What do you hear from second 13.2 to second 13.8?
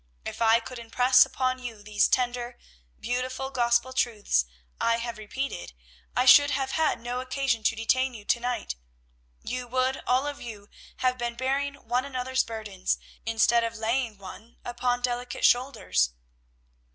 instead of